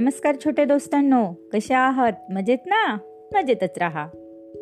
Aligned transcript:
नमस्कार 0.00 0.34
छोटे 0.44 0.64
दोस्तांनो 0.64 1.32
कशा 1.52 1.78
आहात? 1.78 2.12
मजेत 2.30 2.58
ना? 2.66 2.98
मजेतच 3.34 3.78
राहा. 3.78 4.08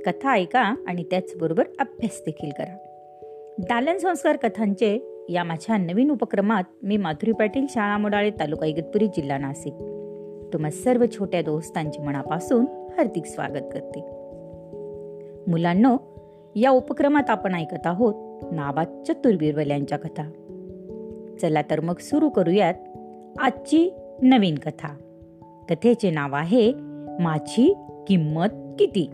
कथा 0.07 0.33
ऐका 0.33 0.61
आणि 0.61 1.05
त्याचबरोबर 1.05 1.65
अभ्यास 1.81 2.23
देखील 2.27 2.51
करा. 2.51 2.77
दालन 3.59 3.99
संस्कार 3.99 4.37
कथांचे 4.37 5.23
या 5.29 5.45
माझ्या 5.45 5.77
नवीन 5.77 6.11
उपक्रमात 6.11 6.65
मी 6.83 6.97
माधुरी 6.97 7.33
पाटील 7.33 7.67
शाळा 7.69 7.99
मोडाळे 7.99 8.31
तालुका 8.31 8.67
इगतपुरी 8.67 9.07
जिल्हा 9.07 9.39
नाशिक. 9.39 9.73
तुम्हा 10.53 10.71
सर्व 10.71 11.05
छोट्या 11.07 11.43
दोस्तांची 11.43 12.03
मनापासून 12.03 12.67
हार्दिक 12.67 13.27
स्वागत 13.27 13.69
करते. 13.73 14.01
मुलांनो 15.51 15.97
या 16.57 16.71
उपक्रमात 16.71 17.31
आपण 17.31 17.55
ऐकत 17.55 17.87
आहोत 17.87 18.43
नाबाद 18.53 19.03
चतुरवीरवल्यांच्या 19.09 19.99
कथा. 19.99 20.31
चला 21.43 21.63
तर 21.63 21.81
मग 21.81 21.97
सुरू 21.99 22.29
करूयात 22.29 22.75
आजची 23.39 23.91
नवीन 24.23 24.55
कथा. 24.55 24.89
कथेचे 25.69 26.11
नाव 26.11 26.35
आहे 26.35 26.73
माझी 27.21 27.75
किंमत 28.09 28.47
किती? 28.79 29.11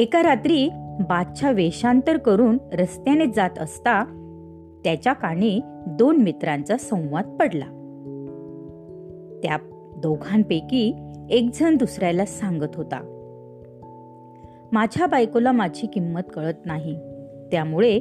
एका 0.00 0.22
रात्री 0.22 0.68
बादशा 1.08 1.50
वेषांतर 1.50 2.16
करून 2.16 2.58
रस्त्याने 2.72 3.26
जात 3.26 3.58
असता 3.58 4.04
त्याच्या 4.84 5.12
कानी 5.12 5.60
दोन 5.86 6.16
मित्रांचा 6.16 6.76
संवाद 6.76 7.36
पडला. 7.40 7.64
त्या 9.42 9.56
दोघांपैकी 9.96 10.92
एक 11.30 11.50
जण 11.54 11.76
दुसऱ्याला 11.76 12.24
सांगत 12.24 12.76
होता 12.76 13.12
माझ्या 14.72 15.06
बायकोला 15.06 15.52
माझी 15.52 15.86
किंमत 15.86 16.20
कळत 16.34 16.66
नाही. 16.66 16.94
त्यामुळे 17.52 18.00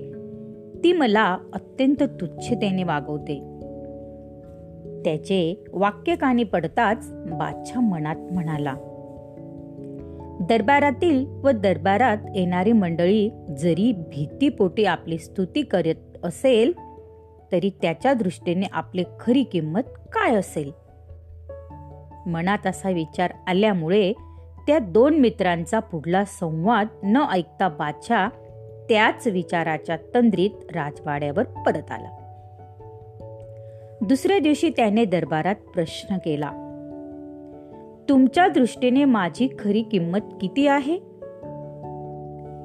ती 0.84 0.94
मला 0.94 1.38
अत्यंत 1.54 2.04
तुच्छतेने 2.04 2.84
वागवते. 2.84 3.55
त्याचे 5.06 5.64
वाक्य 5.74 6.16
कानी 6.16 6.44
पडताच 6.44 7.12
बादशाह 7.14 7.82
मनात 7.82 8.16
म्हणाला 8.16 8.74
दरबारातील 10.42 11.26
व 11.26 11.52
दरबारात 11.52 12.18
येणारी 12.36 12.72
मंडळी 12.72 13.30
जरी 13.58 13.92
भीतीपोटी 13.92 14.86
आपली 14.86 15.18
स्तुती 15.18 15.62
करत 15.62 16.18
असेल 16.24 16.74
तरी 17.52 17.70
त्याच्या 17.82 18.14
दृष्टीने 18.14 18.66
आपली 18.72 19.04
खरी 19.20 19.44
किंमत 19.44 19.82
काय 20.14 20.36
असेल? 20.36 20.72
मनात 22.26 22.68
असा 22.68 22.90
विचार 22.90 23.34
आल्यामुळे 23.48 24.14
त्या 24.68 24.80
दोन 24.80 25.18
मित्रांचा 25.18 25.80
पुढला 25.80 26.26
संवाद 26.26 26.88
न 27.04 27.18
ऐकता 27.32 27.68
बादशाह 27.68 28.30
त्याच 28.90 29.28
विचाराच्या 29.28 29.98
तंद्रीत 30.16 30.76
राजवाड्यावर 30.76 31.44
परत 31.44 31.92
आला. 31.92 32.25
दुसऱ्या 34.06 34.40
दिवशी 34.40 34.70
त्याने 34.70 35.06
दरबारात 35.06 35.56
प्रश्न 35.56 36.18
केला 36.18 36.52
तुमच्या 38.10 38.48
दृष्टीने 38.48 39.06
माझी 39.06 39.50
खरी 39.60 39.82
किंमत 39.82 40.20
किती 40.42 40.68
आहे? 40.68 40.98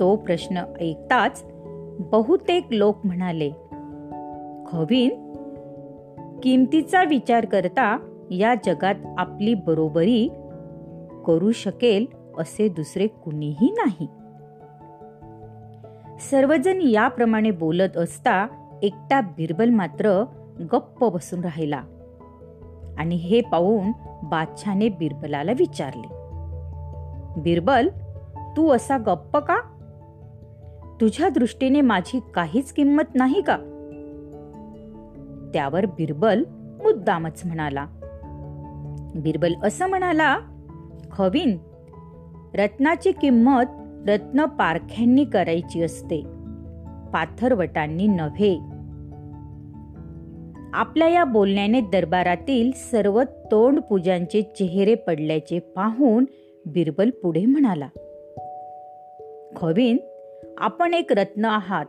तो 0.01 0.17
प्रश्न 0.17 0.63
ऐकताच 0.81 1.45
बहुतेक 1.99 2.67
लोक 2.71 3.07
म्हणाले 3.07 3.51
खवीन 4.67 5.33
किमतीचा 6.43 7.05
विचार 7.05 7.45
करता 7.45 7.99
या 8.31 8.55
जगात 8.67 8.95
आपली 9.19 9.55
बरोबरी 9.55 10.29
करू 11.27 11.53
शकेल 11.53 12.07
असे 12.39 12.69
दुसरे 12.69 13.07
कुणीही 13.07 13.71
नाही. 13.71 14.07
सर्वजण 16.31 16.81
याप्रमाणे 16.83 17.51
बोलत 17.51 17.97
असता 17.97 18.47
एकटा 18.83 19.21
बिरबल 19.21 19.71
मात्र 19.71 20.25
गप्प 20.61 21.05
बसून 21.05 21.41
राहिला 21.41 21.83
आणि 22.99 23.15
हे 23.15 23.41
पाहून 23.41 23.93
बादशाने 24.23 24.89
बिरबलाला 24.89 25.53
विचारले 25.53 26.21
बिरबल 27.41 27.89
तू 28.57 28.69
असा 28.69 28.99
गप्प 28.99 29.37
का? 29.37 29.57
तुझ्या 31.01 31.29
दृष्टीने 31.29 31.81
माझी 31.81 32.21
काहीच 32.35 32.73
किंमत 32.73 33.15
नाही 33.15 33.41
का? 33.41 33.57
त्यावर 35.55 35.87
बिरबल 35.87 36.45
मुद्दामच 36.83 37.43
म्हणाला 37.45 37.87
बिरबल 39.15 39.55
असं 39.63 39.87
म्हणाला 39.87 40.39
खवीन 41.13 41.59
रत्नाची 42.55 43.13
किंमत 43.13 43.65
रत्न 44.09 44.45
पारख्यांनी 44.45 45.25
करायची 45.25 45.83
असते 45.83 46.21
पाथरवटांनी 47.13 48.07
नव्हे 48.07 48.70
आपल्या 50.73 51.09
या 51.09 51.25
बोलण्याने 51.25 51.81
दरबारातील 51.81 52.71
सर्व 52.73 53.23
तोंड 53.23 53.81
पूजांचे 53.81 54.43
चेहरे 54.43 54.95
पडल्याचे 54.95 55.59
पाहून 55.59 56.25
बिरबल 56.67 57.11
पुढे 57.11 57.45
म्हणाला 57.47 57.89
खोविंद 59.57 59.99
आपण 60.59 60.95
एक 60.95 61.13
रत्न 61.13 61.45
आहात. 61.45 61.87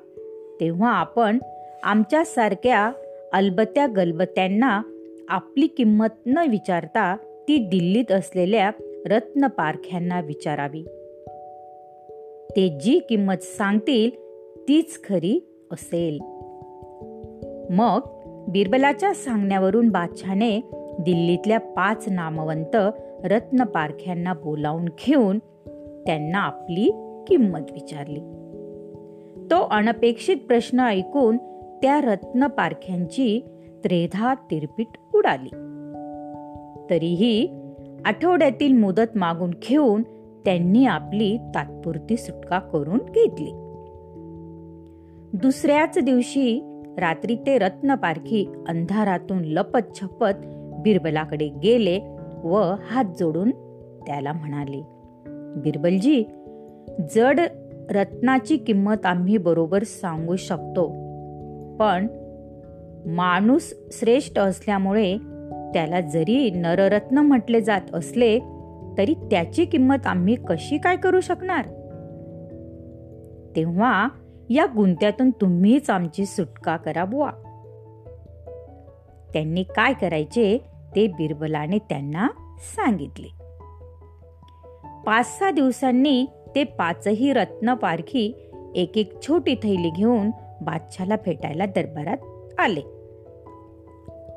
तेव्हा 0.61 0.91
आपण 0.91 1.37
आमच्यासारख्या 1.83 2.91
अलबत्या 3.33 3.87
गलबत्यांना 3.87 4.81
आपली 5.29 5.67
किंमत 5.67 6.07
न 6.25 6.37
विचारता 6.37 7.15
ती 7.47 7.57
दिल्लीत 7.57 8.11
असलेल्या 8.11 8.71
रत्न 9.05 9.47
पारख्यांना 9.47 10.21
विचारावी. 10.21 10.83
ते 12.55 12.77
जी 12.81 12.99
किंमत 12.99 13.41
सांगतील 13.41 14.09
तीच 14.67 15.03
खरी 15.03 15.65
असेल. 15.71 16.19
मग 17.69 18.20
बिरबलाच्या 18.47 19.13
सांगण्यावरून 19.13 19.89
बादशाने 19.89 20.59
दिल्लीतल्या 20.99 21.59
पाच 21.59 22.09
नामवंत 22.09 22.75
रत्नपारख्यांना 23.23 24.33
बोलावून 24.33 24.85
घेऊन 24.85 25.37
त्यांना 26.05 26.37
आपली 26.37 26.91
किंमत 27.27 27.71
विचारली. 27.71 28.19
तो 29.51 29.67
अनपेक्षित 29.71 30.37
प्रश्न 30.47 30.79
ऐकून 30.79 31.37
त्या 31.81 32.01
रत्नपारख्यांची 32.01 33.45
त्रेधा 33.83 34.33
तिरपीट 34.33 35.15
उडाली. 35.15 35.49
तरीही 36.89 37.61
आठवड्यातील 38.05 38.73
मुदत 38.73 39.17
मागून 39.17 39.51
घेऊन 39.69 40.01
त्यांनी 40.45 40.85
आपली 40.85 41.37
तात्पुरती 41.37 42.17
सुटका 42.17 42.59
करून 42.59 42.97
घेतली. 42.97 43.51
दुसऱ्याच 45.33 45.97
दिवशी 46.03 46.70
रात्री 46.97 47.35
ते 47.35 47.57
रत्नपारखी 47.57 48.45
अंधारातून 48.67 49.45
लपत 49.45 50.01
छपत 50.01 50.45
बिरबलाकडे 50.83 51.47
गेले 51.63 51.99
व 52.43 52.75
हात 52.89 53.05
जोडून 53.19 53.51
त्याला 54.07 54.33
म्हणाले 54.33 54.81
बिरबलजी 55.61 56.23
जड 57.15 57.39
रत्नाची 57.91 58.57
किंमत 58.57 59.05
आम्ही 59.05 59.37
बरोबर 59.37 59.83
सांगू 59.83 60.35
शकतो 60.35 60.87
पण 61.79 62.07
माणूस 63.05 63.73
श्रेष्ठ 63.91 64.39
असल्यामुळे 64.39 65.17
त्याला 65.73 66.01
जरी 66.01 66.51
नररत्न 66.51 67.17
म्हटले 67.17 67.61
जात 67.61 67.81
असले 67.93 68.39
तरी 68.97 69.13
त्याची 69.13 69.65
किंमत 69.65 70.07
आम्ही 70.07 70.35
कशी 70.35 70.77
काय 70.77 70.95
करू 70.95 71.19
शकणार? 71.19 71.65
तेव्हा 73.55 74.07
या 74.53 74.65
गुंत्यातून 74.65 75.29
तुम्हीच 75.29 75.89
आमची 75.89 76.25
सुटका 76.25 76.77
करा 76.77 77.05
बुवा. 77.05 77.29
त्यांनी 79.33 79.63
काय 79.63 79.93
करायचे 79.93 80.57
ते 80.95 81.07
बिरबलाने 81.07 81.77
त्यांना 81.77 82.27
सांगितले. 82.57 83.27
पाच 85.05 85.39
सहा 85.39 85.51
दिवसांनी 85.51 86.25
ते 86.55 86.63
पाचही 86.63 87.33
रत्न 87.33 87.73
पारखी 87.73 88.49
एक 88.75 88.97
एक 88.97 89.21
छोटी 89.21 89.55
थैली 89.55 89.89
घेऊन 89.89 90.31
बादशाला 90.61 91.15
फेटायला 91.25 91.65
दरबारात 91.65 92.17
आले. 92.59 92.81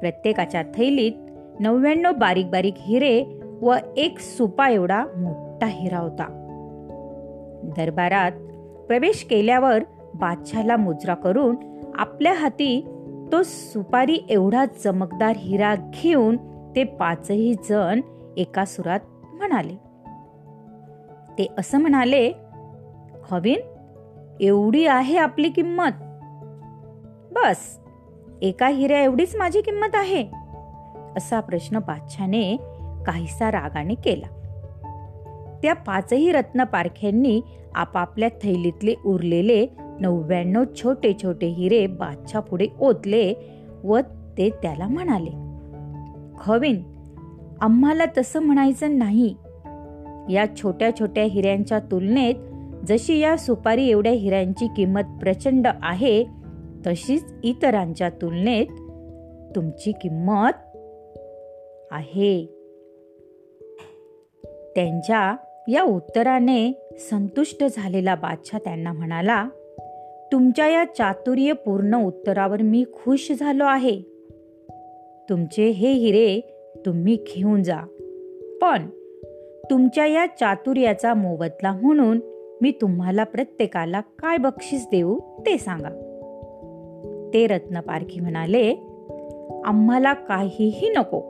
प्रत्येकाच्या 0.00 0.62
थैलीत 0.62 1.12
नव्याण्णव 1.60 2.12
बारीक 2.12 2.50
बारीक 2.50 2.74
हिरे 2.76 3.24
व 3.62 3.74
एक 3.96 4.18
सुपा 4.18 4.68
एवढा 4.68 5.04
मोठा 5.16 5.66
हिरा 5.66 5.98
होता. 5.98 6.40
दरबारात 7.76 8.32
प्रवेश 8.86 9.26
केल्यावर 9.30 9.84
बादशाला 10.14 10.76
मुजरा 10.76 11.14
करून 11.14 11.56
आपल्या 11.94 12.32
हाती 12.32 12.86
तो 13.32 13.42
सुपारी 13.42 14.18
एवढा 14.28 14.66
चमकदार 14.66 15.36
हिरा 15.36 15.74
घेऊन 15.74 16.36
ते 16.76 16.84
पाचही 16.84 17.54
जण 17.54 18.00
एका 18.36 18.64
सुरात 18.64 19.00
म्हणाले. 19.34 19.74
ते 21.38 21.46
असं 21.58 21.78
म्हणाले 21.78 22.32
हवीन 23.30 23.60
एवढी 24.40 24.86
आहे 24.86 25.16
आपली 25.16 25.48
किंमत. 25.48 25.90
बस 27.32 27.78
एका 28.42 28.68
हिऱ्या 28.68 29.02
एवढीच 29.02 29.36
माझी 29.36 29.60
किंमत 29.60 29.94
आहे. 29.94 30.28
असा 31.16 31.40
प्रश्न 31.40 31.78
बादशाने 31.78 32.56
काहीसा 33.06 33.50
रागाने 33.50 33.94
केला. 33.94 34.26
त्या 35.62 35.74
पाचही 35.74 36.32
रत्न 36.32 36.64
पारख्यांनी 36.64 37.40
आपापल्या 37.74 38.28
थैलीतले 38.28 38.94
उरलेले 39.04 39.66
नव्याण्णव 40.00 40.64
छोटे 40.76 41.12
छोटे 41.22 41.46
हिरे 41.46 41.86
बादशाह 41.86 42.42
पुढे 42.42 42.66
ओतले 42.80 43.32
व 43.84 43.98
ते 44.38 44.50
त्याला 44.62 44.88
म्हणाले 44.88 45.30
खवीन 46.38 46.82
आम्हाला 47.60 48.04
तसं 48.18 48.40
म्हणायचं 48.40 48.98
नाही. 48.98 49.34
या 50.34 50.44
छोट्या 50.56 50.90
छोट्या 51.00 51.24
हिऱ्यांच्या 51.24 51.78
तुलनेत 51.78 52.34
जशी 52.88 53.18
या 53.18 53.36
सुपारी 53.36 53.88
एवढ्या 53.88 54.12
हिऱ्यांची 54.12 54.66
किंमत 54.76 55.18
प्रचंड 55.20 55.66
आहे 55.82 56.24
तशीच 56.86 57.34
इतरांच्या 57.44 58.10
तुलनेत 58.10 58.66
तुमची 59.56 59.92
किंमत 59.92 60.52
आहे. 61.90 62.46
त्यांच्या 64.74 65.36
या 65.68 65.82
उत्तराने 65.82 66.88
संतुष्ट 67.10 67.64
झालेला 67.76 68.14
बादशाह 68.14 68.60
त्यांना 68.64 68.92
म्हणाला 68.92 69.48
तुमच्या 70.34 70.68
या 70.68 70.84
चातुर्यपूर्ण 70.84 72.02
उत्तरावर 72.02 72.62
मी 72.62 72.84
खुश 72.92 73.32
झालो 73.40 73.64
आहे. 73.64 74.00
तुमचे 75.30 75.68
हे 75.68 75.92
हिरे 75.92 76.40
तुम्ही 76.86 77.18
घेऊन 77.28 77.62
जा. 77.62 77.80
पण 78.62 78.86
तुमच्या 79.70 80.06
या 80.06 80.26
चातुर्याचा 80.26 81.14
मोबदला 81.14 81.72
म्हणून 81.72 82.20
मी 82.62 82.70
तुम्हाला 82.70 83.24
प्रत्येकाला 83.24 84.00
काय 84.00 84.36
बक्षीस 84.36 84.86
देऊ 84.90 85.18
ते 85.18 85.58
सांगा. 85.58 85.88
ते 87.34 87.46
रत्नपारखी 87.46 88.20
म्हणाले 88.20 88.74
आम्हाला 89.64 90.12
काहीही 90.12 90.88
नको. 90.88 91.22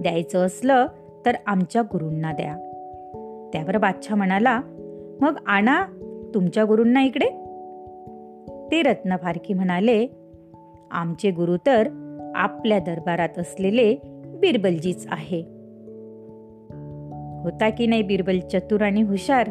द्यायचं 0.00 0.46
असलं 0.46 0.86
तर 1.26 1.32
आमच्या 1.46 1.82
गुरूंना 1.82 2.32
द्या. 2.32 2.54
त्यावर 3.52 3.78
बादशाह 3.78 4.16
म्हणाला 4.16 4.60
मग 5.20 5.36
आणा 5.46 5.84
तुमच्या 6.34 6.64
गुरूंना 6.64 7.04
इकडे. 7.04 7.41
ते 8.72 8.82
रत्नपारखी 8.82 9.54
म्हणाले 9.54 10.06
आमचे 10.90 11.30
गुरु 11.30 11.56
तर 11.66 11.88
आपल्या 12.34 12.78
दरबारात 12.78 13.38
असलेले 13.38 13.96
बिरबलजीच 14.40 15.06
आहे. 15.10 15.40
होता 17.42 17.70
की 17.70 17.86
नाही 17.86 18.02
बिरबल 18.02 18.38
चतुर 18.38 18.82
आणि 18.82 19.02
हुशार? 19.02 19.50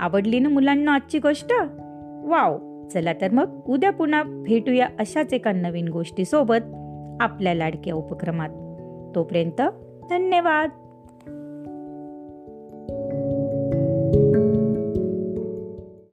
आवडली 0.00 0.38
ना 0.38 0.48
मुलांना 0.48 0.94
आजची 0.94 1.18
गोष्ट? 1.18 1.52
वाव! 2.24 2.58
चला 2.88 3.12
तर 3.12 3.30
मग 3.30 3.60
उद्या 3.68 3.90
पुन्हा 3.90 4.22
भेटूया 4.22 4.88
अशाच 4.98 5.34
एका 5.34 5.52
नवीन 5.52 5.88
गोष्टीसोबत 5.88 6.74
आपल्या 7.20 7.54
लाडक्या 7.54 7.94
उपक्रमात. 7.94 8.48
तोपर्यंत 9.14 9.62
धन्यवाद. 10.10 10.70